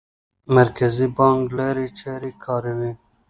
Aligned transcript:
مرکزي 0.55 1.07
بانک 1.17 1.41
لارې 1.57 1.85
چارې 1.99 2.31
کاروي. 2.43 2.91